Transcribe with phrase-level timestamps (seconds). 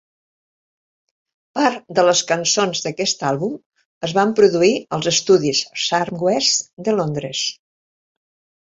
[1.59, 3.55] Part de les cançons d'aquest àlbum
[4.09, 7.49] es van produir als estudis Sarm West de Londres.